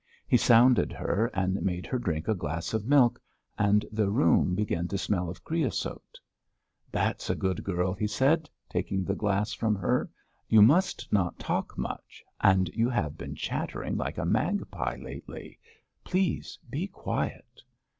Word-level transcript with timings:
He 0.27 0.35
sounded 0.37 0.91
her 0.93 1.27
and 1.31 1.61
made 1.61 1.85
her 1.85 1.99
drink 1.99 2.27
a 2.27 2.33
glass 2.33 2.73
of 2.73 2.87
milk, 2.87 3.21
and 3.55 3.85
the 3.91 4.09
room 4.09 4.55
began 4.55 4.87
to 4.87 4.97
smell 4.97 5.29
of 5.29 5.43
creosote. 5.43 6.17
"That's 6.91 7.29
a 7.29 7.35
good 7.35 7.63
girl," 7.63 7.93
he 7.93 8.07
said, 8.07 8.49
taking 8.67 9.03
the 9.03 9.13
glass 9.13 9.53
from 9.53 9.75
her. 9.75 10.09
"You 10.47 10.63
must 10.63 11.13
not 11.13 11.37
talk 11.37 11.77
much, 11.77 12.23
and 12.39 12.67
you 12.69 12.89
have 12.89 13.15
been 13.15 13.35
chattering 13.35 13.95
like 13.95 14.17
a 14.17 14.25
magpie 14.25 14.97
lately. 14.99 15.59
Please, 16.03 16.57
be 16.67 16.87
quiet." 16.87 17.61